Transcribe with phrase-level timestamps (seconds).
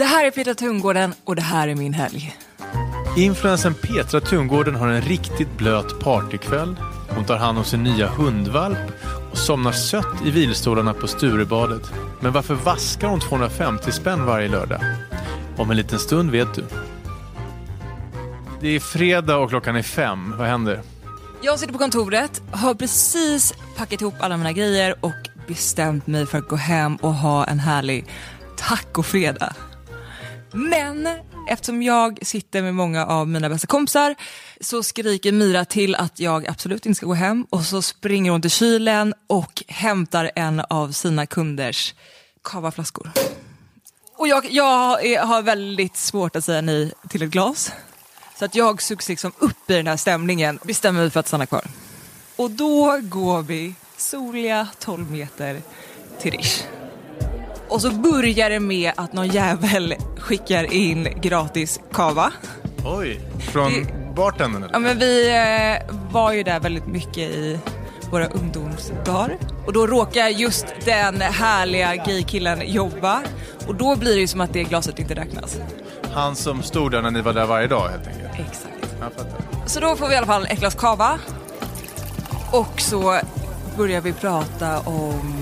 [0.00, 2.36] Det här är Petra Tungården och det här är min helg.
[3.16, 6.76] Influensen Petra Tungården har en riktigt blöt partykväll.
[7.08, 8.78] Hon tar hand om sin nya hundvalp
[9.30, 11.82] och somnar sött i vilstolarna på Sturebadet.
[12.20, 14.80] Men varför vaskar hon 250 spänn varje lördag?
[15.56, 16.64] Om en liten stund vet du.
[18.60, 20.34] Det är fredag och klockan är fem.
[20.38, 20.82] Vad händer?
[21.42, 26.38] Jag sitter på kontoret, har precis packat ihop alla mina grejer och bestämt mig för
[26.38, 28.06] att gå hem och ha en härlig
[28.56, 29.54] tacofredag.
[30.52, 31.08] Men
[31.48, 34.14] eftersom jag sitter med många av mina bästa kompisar
[34.60, 38.42] så skriker Mira till att jag absolut inte ska gå hem och så springer hon
[38.42, 41.94] till kylen och hämtar en av sina kunders
[42.44, 43.10] kavaflaskor.
[44.16, 47.72] Och jag, jag är, har väldigt svårt att säga nej till ett glas.
[48.38, 51.46] Så att jag sugs liksom upp i den här stämningen, bestämmer mig för att stanna
[51.46, 51.64] kvar.
[52.36, 55.62] Och då går vi soliga 12 meter
[56.20, 56.62] till Rish.
[57.70, 62.32] Och så börjar det med att någon jävel skickar in gratis kava.
[62.84, 63.20] Oj,
[63.52, 64.72] från Det- bartendern eller?
[64.74, 67.58] Ja, men vi eh, var ju där väldigt mycket i
[68.10, 69.36] våra ungdomsdagar.
[69.66, 73.20] Och då råkar just den härliga gaykillen jobba.
[73.66, 75.56] Och då blir det ju som att det glaset inte räknas.
[76.12, 78.32] Han som stod där när ni var där varje dag helt enkelt.
[78.50, 78.94] Exakt.
[79.00, 79.40] Jag fattar.
[79.66, 81.18] Så då får vi i alla fall ett glas kava.
[82.52, 83.20] Och så
[83.76, 85.39] börjar vi prata om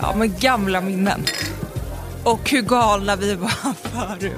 [0.00, 1.24] ja, men gamla minnen.
[2.24, 3.48] Och hur galna vi var
[3.82, 4.32] förut.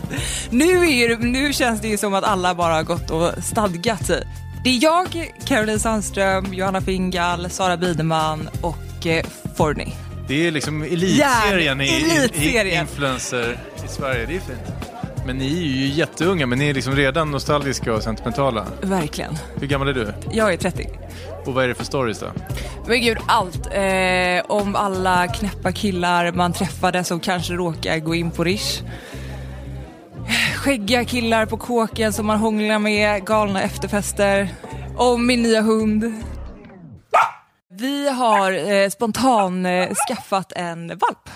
[0.51, 4.27] Nu, är nu känns det ju som att alla bara har gått och stadgat sig.
[4.65, 9.25] Det är jag, Caroline Sandström, Johanna Fingal, Sara Biderman och eh,
[9.57, 9.95] Forni.
[10.29, 12.81] Det är liksom elitserien i, i, i elitserien.
[12.83, 14.27] influencer i Sverige.
[14.27, 14.61] Det är fint.
[15.27, 18.67] Men ni är ju jätteunga, men ni är liksom redan nostalgiska och sentimentala.
[18.83, 19.35] Verkligen.
[19.61, 20.13] Hur gammal är du?
[20.33, 20.89] Jag är 30.
[21.47, 22.27] Och vad är det för stories då?
[22.89, 23.67] Men gud, allt.
[23.67, 28.83] Eh, om alla knäppa killar man träffade som kanske råkar gå in på Rish.
[30.57, 34.49] Skäggiga killar på kåken som man hånglar med, galna efterfester.
[34.97, 36.25] Om min nya hund.
[37.71, 41.31] Vi har eh, spontan eh, skaffat en valp.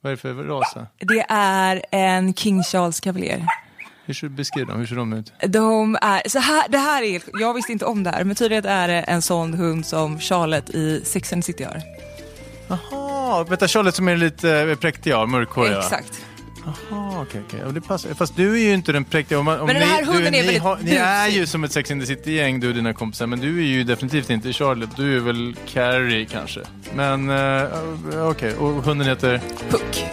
[0.00, 0.72] Vad är det för ras?
[0.74, 0.86] då?
[0.98, 3.46] Det är en King Charles Cavalier.
[4.08, 5.32] Hur ser, beskriv dem, hur ser de ut?
[5.48, 8.64] De är, så här, det här är, jag visste inte om det här, men tydligen
[8.64, 11.82] är det en sån hund som Charlotte i Sex and the City har.
[12.68, 15.72] Jaha, vänta Charlotte som är lite eh, präktig, ja, mörkhårig.
[15.72, 15.78] ja.
[15.78, 16.24] Exakt.
[16.90, 17.64] Jaha, okej.
[17.64, 18.14] Och det passar.
[18.14, 19.38] Fast du är ju inte den präktiga.
[19.38, 21.28] Om, man- om Men den här ni, hunden du, är ni, väldigt har, ni är
[21.28, 23.26] ju som ett Sex and the City-gäng, du och dina kompisar.
[23.26, 24.96] Men du är ju definitivt inte Charlotte.
[24.96, 26.60] Du är väl Carrie kanske.
[26.94, 29.40] Men eh, okej, och hunden heter?
[29.70, 30.04] Puck.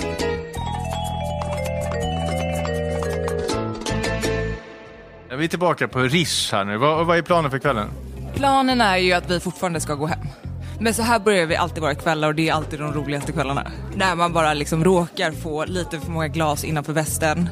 [5.38, 6.78] Vi är tillbaka på Rish här nu.
[6.78, 7.88] Vad, vad är planen för kvällen?
[8.35, 10.28] Planen är ju att vi fortfarande ska gå hem.
[10.79, 13.72] Men så här börjar vi alltid våra kvällar och det är alltid de roligaste kvällarna.
[13.95, 17.50] När man bara liksom råkar få lite för många glas innanför västen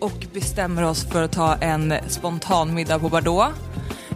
[0.00, 3.48] och bestämmer oss för att ta en spontan middag på Bardot.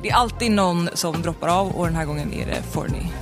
[0.02, 3.12] Det är alltid någon som droppar av och den här gången är det Forni.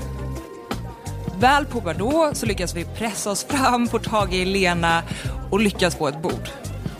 [1.39, 5.03] Väl på Bardot så lyckas vi pressa oss fram, få tag i Lena
[5.51, 6.49] och lyckas få ett bord.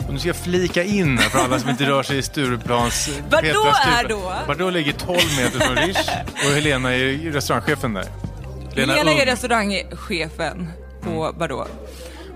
[0.09, 2.93] Och nu ska jag flika in här för alla som inte rör sig i Stureplans...
[2.93, 3.45] Stureplan.
[3.87, 4.33] är då?
[4.47, 8.05] Bordeaux ligger 12 meter från Rish och Helena är restaurangchefen där.
[8.75, 9.19] Lena, Ung.
[9.19, 10.67] är restaurangchefen
[11.01, 11.71] på Bordeaux.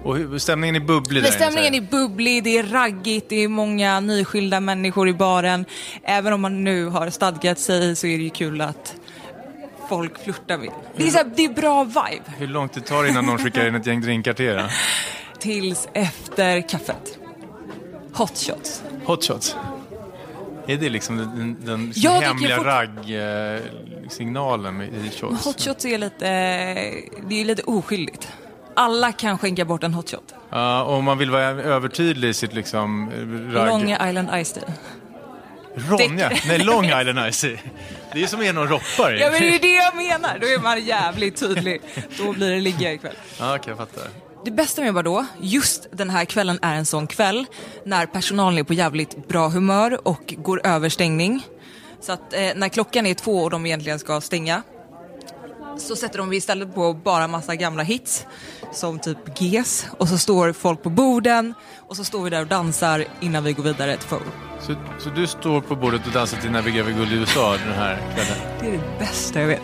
[0.04, 4.00] Och hur- stämningen är bubblig där stämningen är bubblig, det är raggigt, det är många
[4.00, 5.66] nyskilda människor i baren.
[6.04, 8.96] Även om man nu har stadgat sig så är det ju kul att
[9.90, 10.70] folk flörtar med.
[10.98, 13.68] Det är, så här, det är bra vibe Hur långt det tar innan någon skickar
[13.68, 14.72] in ett gäng drinkar till er?
[15.40, 17.20] tills efter kaffet.
[18.14, 18.84] Hot shots.
[19.06, 19.56] Hot shots.
[20.68, 25.46] Är det liksom den, den Jag dricker hemliga fort- ragg-signalen i shots?
[25.46, 26.26] Hot shots är lite,
[27.30, 28.28] det är lite oskyldigt.
[28.76, 30.34] Alla kan skänka bort en hot shot.
[30.50, 33.10] Ja, och om man vill vara övertydlig i sitt liksom
[33.54, 33.68] ragg...
[33.68, 34.64] Long Island Ice Tea.
[35.76, 36.32] Ronja?
[36.48, 37.58] Nej, Long Island Ice Tea.
[38.14, 39.20] Det är som är någon roppare.
[39.20, 41.82] Ja men det är det jag menar, då är man jävligt tydlig.
[42.18, 43.16] Då blir det ligga ikväll.
[43.40, 44.04] Ja, okej, jag fattar.
[44.46, 47.46] Det bästa med Bordeaux, just den här kvällen är en sån kväll
[47.86, 51.48] när personalen är på jävligt bra humör och går över stängning.
[52.00, 54.64] Så att eh, när klockan är två och de egentligen ska stänga
[55.78, 58.26] så sätter de istället på bara massa gamla hits
[58.72, 62.48] som typ GES och så står folk på borden och så står vi där och
[62.48, 64.20] dansar innan vi går vidare till Foe.
[64.62, 67.52] Så, så du står på bordet och dansar till När vi gräver guld i USA
[67.52, 68.38] den här kvällen?
[68.60, 69.62] Det är det bästa jag vet.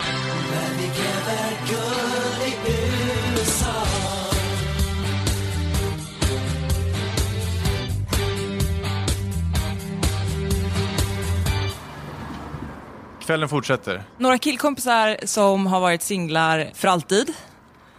[13.30, 14.04] Kvällen fortsätter.
[14.18, 17.34] Några killkompisar som har varit singlar för alltid.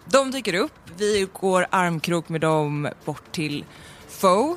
[0.05, 3.65] De dyker upp, vi går armkrok med dem bort till
[4.09, 4.57] Foe.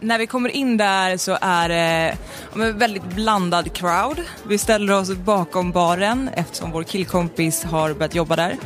[0.00, 2.16] När vi kommer in där så är det
[2.54, 4.20] en väldigt blandad crowd.
[4.48, 8.56] Vi ställer oss bakom baren eftersom vår killkompis har börjat jobba där.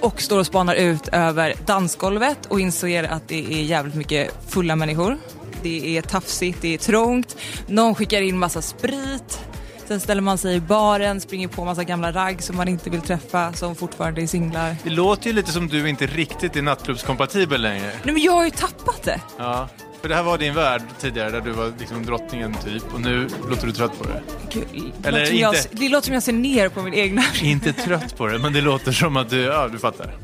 [0.00, 4.76] Och står och spanar ut över dansgolvet och inser att det är jävligt mycket fulla
[4.76, 5.18] människor.
[5.62, 9.47] Det är tafsigt, det är trångt, någon skickar in massa sprit.
[9.88, 13.00] Sen ställer man sig i baren, springer på massa gamla ragg som man inte vill
[13.00, 14.76] träffa, som fortfarande är singlar.
[14.84, 17.92] Det låter ju lite som du inte riktigt är nattklubbskompatibel längre.
[18.04, 19.20] Nej men jag har ju tappat det.
[19.38, 19.68] Ja,
[20.00, 23.28] för det här var din värld tidigare där du var liksom drottningen typ och nu
[23.50, 24.22] låter du trött på det.
[24.50, 25.68] Gud, Eller låter som jag, inte.
[25.72, 27.22] det låter som jag ser ner på min egna.
[27.42, 30.16] Inte trött på det, men det låter som att du, ja du fattar.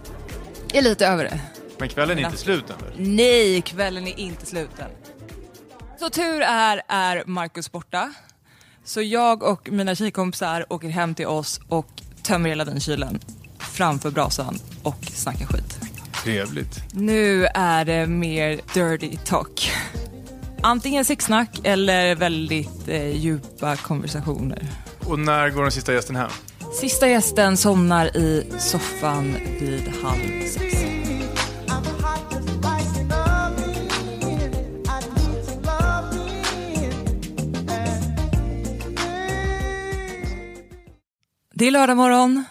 [0.69, 1.41] Jag är lite över det.
[1.79, 2.93] Men kvällen är inte slut än väl?
[2.97, 4.91] Nej, kvällen är inte sluten.
[6.01, 8.13] Så tur är, är Marcus borta.
[8.85, 11.87] Så jag och mina tjejkompisar åker hem till oss och
[12.23, 13.21] tömmer hela vinkylen
[13.59, 15.79] framför brasan och snackar skit.
[16.23, 16.81] Trevligt.
[16.93, 19.71] Nu är det mer dirty talk.
[20.63, 24.67] Antingen sexsnack eller väldigt eh, djupa konversationer.
[25.07, 26.31] Och när går den sista gästen hem?
[26.81, 30.75] Sista gästen somnar i soffan vid halv sex.
[41.57, 42.45] Det är lördag morgon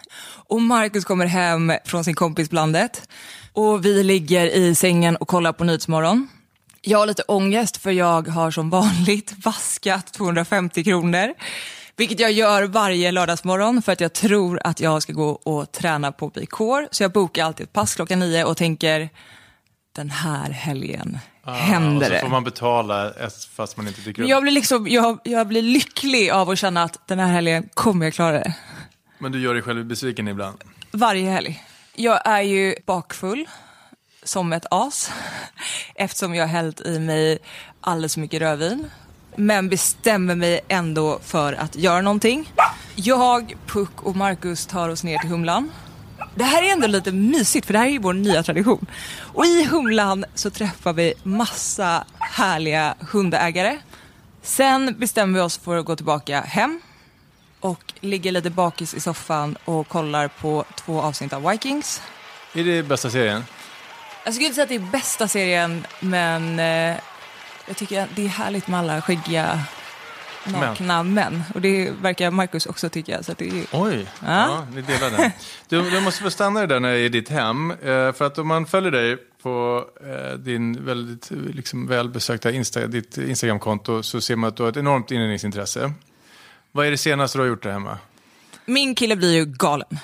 [0.49, 3.09] och Marcus kommer hem från sin kompis Blandet.
[3.53, 6.27] Och vi ligger i sängen och kollar på Nyhetsmorgon.
[6.81, 11.33] Jag har lite ångest för jag har som vanligt vaskat 250 kronor.
[11.95, 16.11] Vilket jag gör varje lördagsmorgon för att jag tror att jag ska gå och träna
[16.11, 16.57] på BK.
[16.91, 19.09] Så jag bokar alltid ett pass klockan nio och tänker
[19.95, 22.19] den här helgen händer och så det.
[22.19, 23.13] får man betala
[23.55, 24.29] fast man inte tycker Men om.
[24.29, 28.05] jag blir, liksom, jag, jag blir lycklig av att känna att den här helgen kommer
[28.05, 28.53] jag klara det.
[29.23, 30.57] Men du gör dig själv besviken ibland.
[30.91, 31.63] Varje helg.
[31.95, 33.49] Jag är ju bakfull
[34.23, 35.11] som ett as
[35.95, 37.39] eftersom jag har hällt i mig
[37.81, 38.89] alldeles för mycket rödvin.
[39.35, 42.53] Men bestämmer mig ändå för att göra någonting.
[42.95, 45.71] Jag, Puck och Marcus tar oss ner till Humlan.
[46.35, 48.85] Det här är ändå lite mysigt för det här är ju vår nya tradition.
[49.19, 53.79] Och i Humlan så träffar vi massa härliga hundägare.
[54.41, 56.81] Sen bestämmer vi oss för att gå tillbaka hem
[57.63, 62.01] och ligger lite bakis i soffan och kollar på två avsnitt av Vikings.
[62.53, 63.43] Är det bästa serien?
[64.25, 66.97] Jag skulle inte säga att det är bästa serien, men eh,
[67.67, 69.59] jag tycker att det är härligt med alla skäggiga,
[70.45, 71.43] nakna män.
[71.53, 73.23] Och det verkar Marcus också tycka.
[73.23, 73.65] Så att det är...
[73.71, 74.27] Oj, ja.
[74.27, 74.67] Ja.
[74.73, 75.31] ni delar den.
[75.69, 77.71] Du, du måste få stanna där när i ditt hem.
[77.71, 83.17] Eh, för att om man följer dig på eh, din väldigt liksom, välbesökta Insta, ditt
[83.17, 85.93] Instagramkonto så ser man att du har ett enormt inredningsintresse.
[86.75, 87.97] Vad är det senaste du har gjort där hemma?
[88.65, 89.99] Min kille blir ju galen.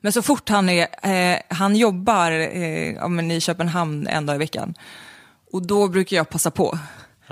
[0.00, 4.36] Men så fort han är, eh, han jobbar eh, ja, men i Köpenhamn en dag
[4.36, 4.74] i veckan.
[5.52, 6.78] Och då brukar jag passa på.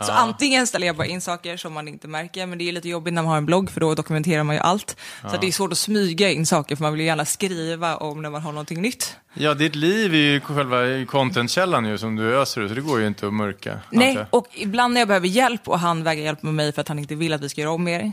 [0.03, 2.89] Så antingen ställer jag bara in saker som man inte märker, men det är lite
[2.89, 4.97] jobbigt när man har en blogg för då dokumenterar man ju allt.
[5.21, 7.97] Så att det är svårt att smyga in saker för man vill ju gärna skriva
[7.97, 9.17] om när man har någonting nytt.
[9.35, 13.01] Ja, ditt liv är ju själva contentkällan ju som du öser ur, så det går
[13.01, 13.81] ju inte att mörka.
[13.91, 14.27] Nej, jag.
[14.31, 17.15] och ibland när jag behöver hjälp och han vägrar hjälpa mig för att han inte
[17.15, 18.13] vill att vi ska göra om mer,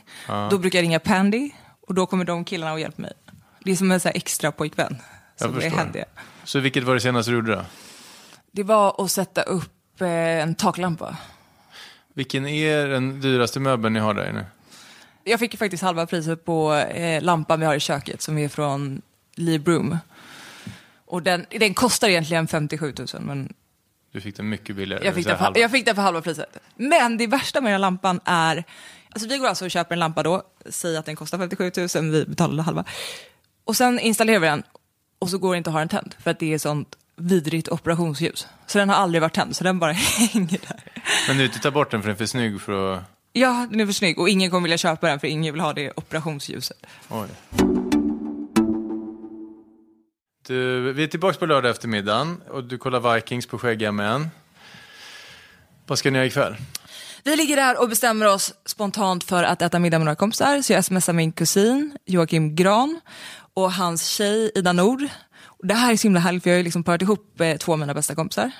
[0.49, 1.49] då brukar jag ringa Pandy
[1.87, 3.13] och då kommer de killarna och hjälper mig.
[3.63, 4.97] Det är som en så här extra pojkvän.
[5.37, 5.77] Jag som är förstår.
[5.77, 6.05] händiga.
[6.43, 7.61] Så vilket var det senaste du gjorde då?
[8.51, 11.17] Det var att sätta upp eh, en taklampa.
[12.13, 14.45] Vilken är den dyraste möbeln ni har där inne?
[15.23, 18.49] Jag fick ju faktiskt halva priset på eh, lampan vi har i köket som är
[18.49, 19.01] från
[19.35, 19.97] Lee Broom.
[21.05, 23.53] Och den, den kostar egentligen 57 000 men
[24.11, 25.05] Du fick den mycket billigare.
[25.05, 26.57] jag fick, den för, jag fick den för halva priset.
[26.75, 28.63] Men det värsta med den här lampan är,
[29.09, 32.11] alltså vi går alltså och köper en lampa då, säger att den kostar 57 000,
[32.11, 32.83] vi betalar halva.
[33.63, 34.63] Och sen installerar vi den
[35.19, 37.69] och så går det inte att ha den tänd för att det är sånt vidrigt
[37.69, 38.47] operationsljus.
[38.67, 40.90] Så den har aldrig varit tänd, så den bara hänger där.
[41.27, 43.03] Men du inte ta bort den för den är för snygg för att...
[43.33, 45.73] Ja, den är för snygg och ingen kommer vilja köpa den för ingen vill ha
[45.73, 46.77] det operationsljuset.
[47.09, 47.27] Oj.
[50.47, 54.29] Du, vi är tillbaka på lördag eftermiddagen och du kollar Vikings på Skäggiga män.
[55.87, 56.55] Vad ska ni göra ikväll?
[57.23, 60.61] Vi ligger där och bestämmer oss spontant för att äta middag med några kompisar.
[60.61, 63.01] Så jag smsar min kusin Joakim Gran
[63.53, 65.07] och hans tjej Ida Nord.
[65.63, 67.73] Det här är så himla härligt för jag har ju liksom parat ihop eh, två
[67.73, 68.51] av mina bästa kompisar.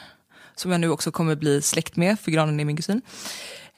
[0.55, 3.01] Som jag nu också kommer bli släkt med, för Granen är min kusin.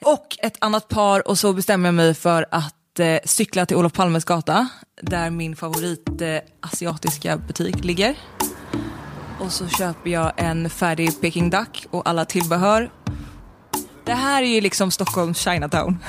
[0.04, 3.92] Och ett annat par och så bestämmer jag mig för att eh, cykla till Olof
[3.92, 4.68] Palmes gata.
[5.02, 8.14] Där min favorit eh, asiatiska butik ligger.
[9.40, 12.90] Och så köper jag en färdig Peking Duck och alla tillbehör.
[14.04, 15.98] Det här är ju liksom Stockholms Chinatown.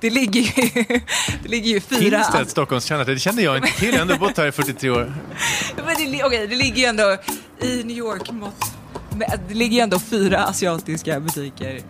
[0.00, 0.82] Det ligger ju,
[1.42, 2.18] det ligger ju fyra...
[2.18, 3.14] Finns det ett Stockholms Chinatown?
[3.14, 3.88] Det kände jag inte till.
[3.88, 5.14] Jag har ändå bott här i 43 år.
[5.76, 7.16] Men det, li- okej, det ligger ju ändå
[7.60, 8.71] i New York mått.
[8.71, 8.71] Men
[9.48, 11.80] det ligger ju ändå fyra asiatiska butiker.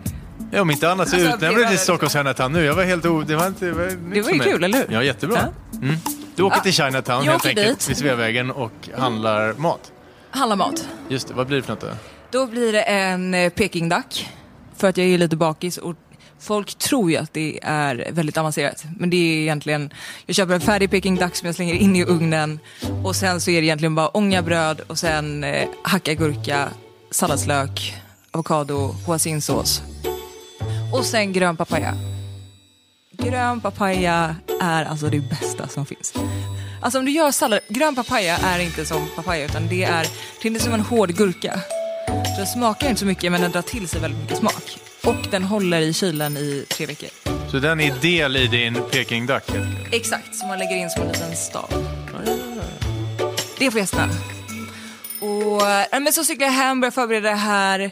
[0.51, 2.63] Ja, om inte annat så Alltså, utnämnde du till Stockholms Chinatown nu.
[2.65, 3.21] Jag var helt o...
[3.21, 3.65] Det var inte...
[3.65, 4.87] Det var, Det var ju kul, eller hur?
[4.89, 5.47] Ja, jättebra.
[5.81, 5.95] Mm.
[6.35, 7.89] Du åker till Chinatown Jag helt enkelt dit.
[7.89, 9.91] vid Sveavägen och handlar mat.
[10.29, 10.87] Handla mat.
[11.09, 11.87] Just det, vad blir det för något då?
[12.31, 14.29] Då blir det en eh, pekingdack.
[14.77, 15.95] För att jag är lite bakis och
[16.39, 18.83] folk tror ju att det är väldigt avancerat.
[18.97, 19.93] Men det är egentligen,
[20.25, 22.59] jag köper en färdig pekingdack som jag slänger in i ugnen.
[23.03, 26.69] Och sen så är det egentligen bara ångabröd och sen eh, hacka gurka,
[27.13, 27.95] salladslök,
[28.31, 29.81] avokado, hoisinsås.
[30.93, 31.93] Och sen grön papaya.
[33.11, 36.13] Grön papaya är alltså det bästa som finns.
[36.81, 40.07] Alltså om du gör sallad, grön papaya är inte som papaya utan det är,
[40.41, 41.59] det är som en hård gurka.
[42.07, 44.77] Så Den smakar inte så mycket men den drar till sig väldigt mycket smak.
[45.03, 47.09] Och den håller i kylen i tre veckor.
[47.51, 49.43] Så den är del i din Peking Duck?
[49.91, 51.73] Exakt, som man lägger in som en liten stav.
[53.59, 54.32] Det får gästerna.
[55.55, 57.91] Och, ja, men så cyklar jag hem, börjar förbereda det här.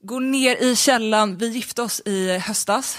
[0.00, 1.36] Går ner i källan.
[1.36, 2.98] Vi gifte oss i höstas.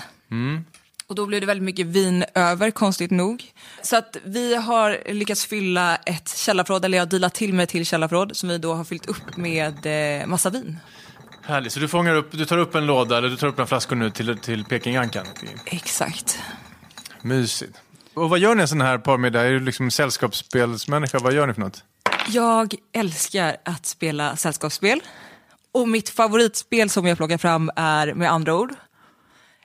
[1.07, 3.43] Och då blev det väldigt mycket vin över, konstigt nog.
[3.81, 7.85] Så att vi har lyckats fylla ett källarförråd, eller jag har dealat till mig till
[7.85, 9.85] källarförråd som vi då har fyllt upp med
[10.21, 10.79] eh, massa vin.
[11.41, 11.73] Härligt.
[11.73, 13.95] Så du, fångar upp, du tar upp en låda, eller du tar upp några flaskor
[13.95, 15.25] nu till, till Pekingankan?
[15.65, 16.39] Exakt.
[17.21, 17.77] Mysigt.
[18.13, 19.41] Och vad gör ni en sån här parmiddag?
[19.41, 21.19] Är du liksom sällskapsspelsmänniska?
[21.19, 21.83] Vad gör ni för något?
[22.27, 25.01] Jag älskar att spela sällskapsspel.
[25.71, 28.73] Och mitt favoritspel som jag plockar fram är Med andra ord.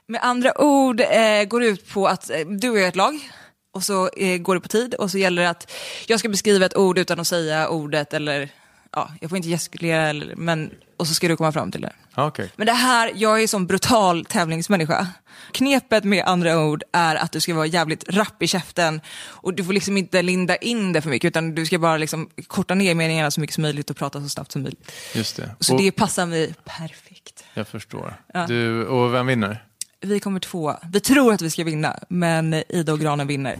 [0.07, 2.97] Med andra ord eh, går det ut på att eh, du och jag är ett
[2.97, 3.31] lag.
[3.73, 5.73] Och så eh, går det på tid och så gäller det att
[6.07, 8.49] jag ska beskriva ett ord utan att säga ordet eller
[8.93, 11.93] ja, jag får inte gestikulera eller, men och så ska du komma fram till det.
[12.15, 12.51] Ah, Okej.
[12.57, 15.07] Men det här, jag är som brutal tävlingsmänniska.
[15.53, 19.65] Knepet med andra ord är att du ska vara jävligt rapp i käften och du
[19.65, 22.95] får liksom inte linda in det för mycket utan du ska bara liksom korta ner
[22.95, 24.93] meningarna så mycket som möjligt och prata så snabbt som möjligt.
[25.15, 25.51] Just det.
[25.61, 27.45] Så och, det passar mig perfekt.
[27.55, 28.15] Jag förstår.
[28.35, 28.47] Ja.
[28.47, 29.65] Du, och vem vinner?
[30.01, 30.75] Vi kommer två.
[30.93, 33.57] Vi tror att vi ska vinna, men Ida och Granen vinner.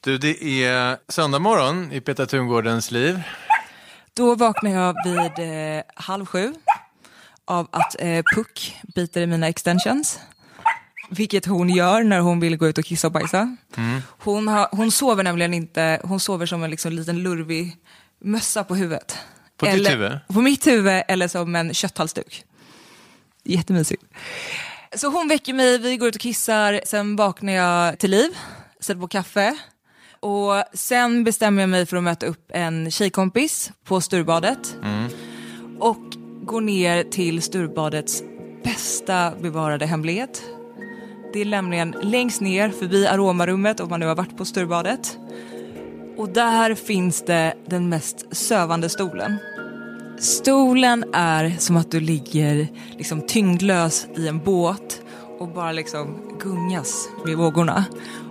[0.00, 3.22] Du, det är söndag morgon i Petra Tungårdens liv.
[4.14, 6.54] Då vaknar jag vid eh, halv sju
[7.44, 10.20] av att eh, Puck biter i mina extensions.
[11.10, 13.56] Vilket hon gör när hon vill gå ut och kissa och bajsa.
[14.18, 17.76] Hon, har, hon sover nämligen inte, hon sover som en liksom, liten lurvig
[18.20, 19.18] mössa på huvudet.
[19.56, 20.18] På ditt eller, huvud?
[20.28, 22.44] På mitt huvud eller som en kötthalsduk.
[23.44, 24.02] Jättemysigt.
[24.96, 28.30] Så hon väcker mig, vi går ut och kissar, sen vaknar jag till liv,
[28.80, 29.56] sätter på kaffe.
[30.20, 34.76] Och sen bestämmer jag mig för att möta upp en tjejkompis på Sturbadet.
[35.78, 38.22] Och går ner till Sturbadets
[38.64, 40.42] bästa bevarade hemlighet.
[41.32, 45.18] Det är nämligen längst ner förbi aromarummet om man nu har varit på Sturbadet.
[46.16, 49.36] Och där finns det den mest sövande stolen.
[50.18, 55.02] Stolen är som att du ligger liksom tyngdlös i en båt
[55.38, 57.84] och bara liksom gungas vid vågorna.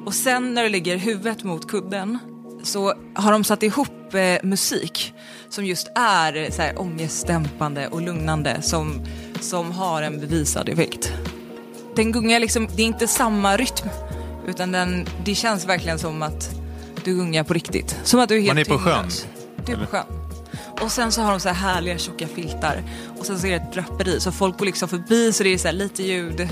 [0.06, 2.20] Och sen när du lägger huvudet mot kudden
[2.64, 5.14] så har de satt ihop eh, musik
[5.50, 9.02] som just är så här, ångestdämpande och lugnande som,
[9.42, 11.14] som har en bevisad effekt.
[11.96, 13.90] Den gungar liksom, det är inte samma rytm
[14.48, 16.50] utan den, det känns verkligen som att
[17.04, 18.00] du gungar på riktigt.
[18.04, 19.10] Som att du är helt Man är på sjön.
[19.66, 20.06] Du är på sjön.
[20.82, 22.84] Och sen så har de så här härliga tjocka filtar.
[23.20, 25.58] Och sen så är det ett draperi så folk går liksom förbi så det är
[25.58, 26.50] så lite ljud.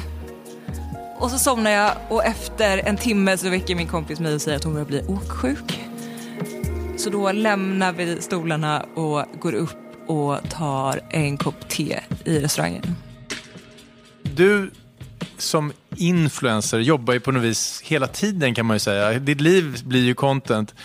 [1.20, 4.58] Och så somnar jag och efter en timme så väcker min kompis mig och säger
[4.58, 5.80] att hon börjar bli åksjuk.
[6.98, 12.96] Så då lämnar vi stolarna och går upp och tar en kopp te i restaurangen.
[14.22, 14.72] Du
[15.38, 19.20] som influencer jobbar ju på något vis hela tiden kan man ju säga.
[19.20, 20.76] Ditt liv blir ju content.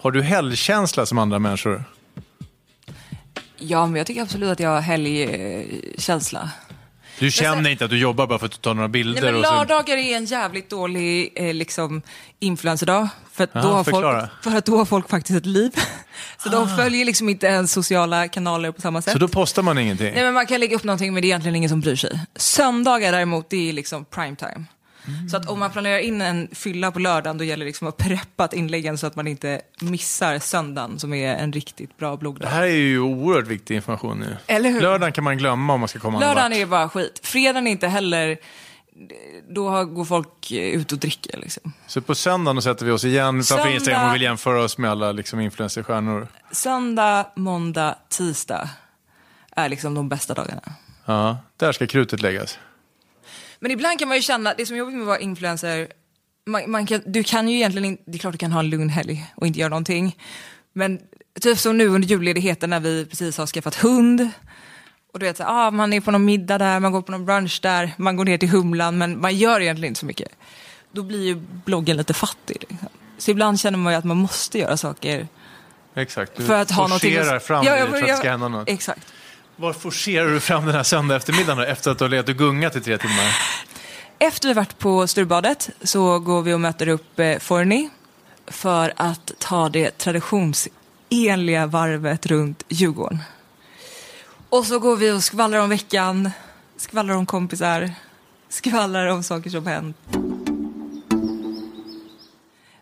[0.00, 1.84] Har du helgkänsla som andra människor?
[3.56, 6.50] Ja, men jag tycker absolut att jag har helgkänsla.
[7.20, 9.22] Du känner inte att du jobbar bara för att du tar några bilder?
[9.22, 9.54] Nej, men och så...
[9.54, 12.02] lördagar är en jävligt dålig eh, liksom,
[12.38, 13.08] influencerdag.
[13.32, 14.20] För att, Ja, då har förklara.
[14.20, 15.70] folk, för att då har folk faktiskt ett liv.
[16.38, 19.12] Så de följer liksom inte ens sociala kanaler på samma sätt.
[19.12, 20.14] Så då postar man ingenting?
[20.14, 22.20] Nej, men man kan lägga upp någonting men det är egentligen ingen som bryr sig.
[22.36, 24.64] Söndagar däremot, det är liksom prime time.
[25.30, 27.96] Så att om man planerar in en fylla på lördagen då gäller det liksom att
[27.96, 32.48] preppa inläggen så att man inte missar söndagen som är en riktigt bra Det bloggdag.
[32.48, 34.36] här är ju oerhört viktig information nu.
[34.46, 34.80] Eller hur?
[34.80, 37.20] Lördagen kan man glömma om man ska komma Lördagen är bara skit.
[37.22, 38.36] Fredagen är inte heller,
[39.50, 41.72] då går folk ut och dricker liksom.
[41.86, 44.90] Så på söndagen sätter vi oss igen framför Söndag- Instagram och vill jämföra oss med
[44.90, 46.28] alla liksom, influencerstjärnor.
[46.52, 48.68] Söndag, måndag, tisdag
[49.56, 50.62] är liksom de bästa dagarna.
[51.04, 52.58] Ja, där ska krutet läggas.
[53.60, 55.88] Men ibland kan man ju känna, det som är jobbigt med att vara influencer
[56.46, 58.70] man, man kan, du kan ju egentligen inte, det är klart du kan ha en
[58.70, 60.16] lugn helg och inte göra någonting.
[60.72, 61.00] Men
[61.40, 64.28] typ som nu under julledigheten när vi precis har skaffat hund.
[65.12, 67.26] Och du vet, så, ah, man är på någon middag där, man går på någon
[67.26, 70.28] brunch där, man går ner till Humlan, men man gör egentligen inte så mycket.
[70.92, 72.56] Då blir ju bloggen lite fattig.
[72.70, 72.88] Liksom.
[73.18, 75.28] Så ibland känner man ju att man måste göra saker
[75.94, 77.16] Exakt, du för att ha någonting.
[77.16, 78.68] forcerar fram Ja, ja, för att det ska hända något.
[78.68, 79.12] Exakt.
[79.60, 82.36] Var forcerar du fram den här söndag eftermiddagen då, efter att du har legat och
[82.36, 83.36] gungat i tre timmar?
[84.18, 87.90] Efter vi varit på Sturebadet så går vi och möter upp eh, Forni
[88.46, 93.18] för att ta det traditionsenliga varvet runt Djurgården.
[94.48, 96.30] Och så går vi och skvallrar om veckan,
[96.76, 97.90] skvallrar om kompisar,
[98.48, 99.96] skvallrar om saker som hänt.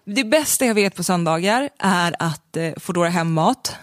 [0.05, 3.79] Det bästa jag vet på söndagar är att eh, Foodora hemmat.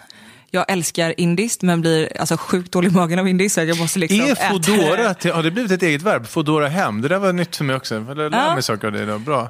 [0.56, 4.00] Jag älskar indiskt men blir alltså sjukt dålig i magen av indiskt så jag måste
[4.00, 6.28] liksom Är äta Foodora, till, har det blivit ett eget verb?
[6.28, 7.02] Foodora hem?
[7.02, 7.96] Det där var nytt för mig också.
[7.96, 8.54] Jag lär Ja.
[8.54, 9.22] mig saker av det idag.
[9.22, 9.50] Bra.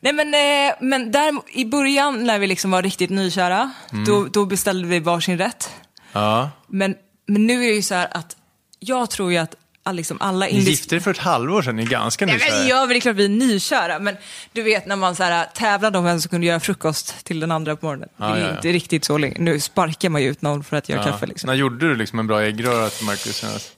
[0.00, 4.04] Nej men, eh, men där, i början när vi liksom var riktigt nykära, Mm.
[4.04, 5.70] då, då beställde vi varsin rätt.
[6.12, 6.50] Ja.
[6.66, 6.94] Men,
[7.26, 8.36] men nu är det ju så här att
[8.78, 9.54] jag tror ju att
[9.92, 10.70] liksom alla Ni indiska...
[10.70, 12.58] gifte er för ett halvår sedan, ni är ganska Nej, nykära.
[12.58, 14.16] men, ja, men det är klart vi är nykära, men
[14.52, 17.50] du vet när man så här, tävlade om vem som kunde göra frukost till den
[17.50, 18.08] andra på morgonen.
[18.16, 18.56] Ja, det är ja, ja.
[18.56, 19.36] inte riktigt så länge.
[19.38, 21.12] Nu sparkar man ju ut någon för att göra Ja.
[21.12, 21.26] kaffe.
[21.26, 21.48] Liksom.
[21.48, 23.72] När gjorde du liksom en bra äggröra till Marcus senast?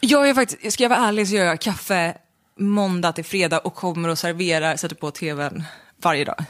[0.00, 2.14] Jag är faktiskt, ska jag vara ärlig så gör jag kaffe
[2.58, 5.62] måndag till fredag och kommer och serverar, sätter på tvn
[6.02, 6.44] varje dag.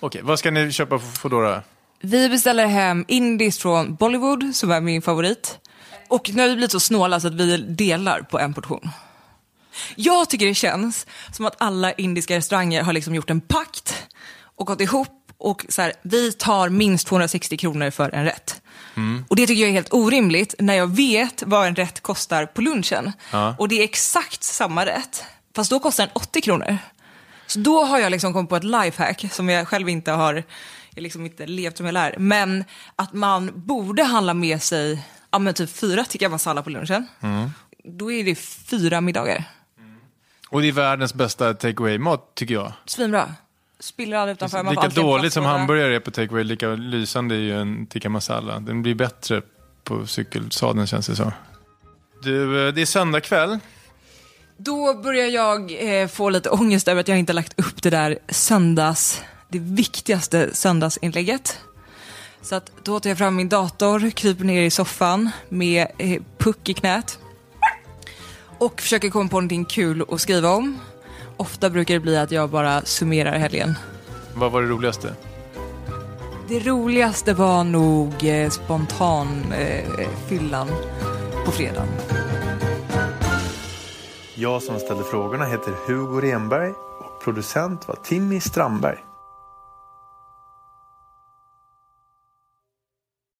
[0.00, 1.62] Okej, vad ska ni köpa på Foodora?
[2.00, 5.58] Vi beställer hem indiskt från Bollywood, som är min favorit.
[6.10, 8.90] Och nu har vi blivit så snåla så att vi delar på en portion.
[9.96, 14.06] Jag tycker det känns som att alla indiska restauranger har liksom gjort en pakt
[14.56, 18.62] och gått ihop och så här, vi tar minst 260 kronor för en rätt.
[19.28, 22.60] Och det tycker jag är helt orimligt när jag vet vad en rätt kostar på
[22.60, 23.12] lunchen.
[23.32, 23.54] Ja.
[23.58, 25.24] Och det är exakt samma rätt,
[25.56, 26.78] fast då kostar den 80 kronor.
[27.46, 30.44] Så då har jag liksom kommit på ett lifehack som jag själv inte har
[30.94, 32.14] jag liksom inte levt som jag lär.
[32.18, 32.64] Men
[32.96, 37.06] att man borde handla med sig ja, men typ fyra tikka masala på lunchen.
[37.84, 39.44] Då är det fyra middagar.
[40.48, 42.72] Och det är världens bästa takeaway-mat, tycker jag.
[42.86, 43.34] Svinbra.
[43.80, 44.62] Spiller aldrig utanför.
[44.62, 48.60] man Lika dåligt som hamburgare är på takeaway, lika lysande är ju en tikka masala.
[48.60, 49.42] Den blir bättre
[49.84, 51.32] på cykelsadeln känns det så.
[52.22, 53.58] Du, eh, det är söndag kväll.
[54.56, 58.18] Då börjar jag eh, få lite ångest över att jag inte lagt upp det där
[58.28, 61.60] söndags, det viktigaste söndagsinlägget.
[62.42, 66.68] Så att då tar jag fram min dator, kryper ner i soffan med eh, puck
[66.68, 67.18] i knät.
[68.58, 70.78] Och försöker komma på någonting kul att skriva om.
[71.36, 73.74] Ofta brukar det bli att jag bara summerar helgen.
[74.34, 75.14] Vad var det roligaste?
[76.48, 80.68] Det roligaste var nog eh, spontan eh, fyllan
[81.44, 81.88] på fredagen.
[84.34, 88.98] Jag som ställde frågorna heter Hugo Renberg och producent var Timmy Strandberg.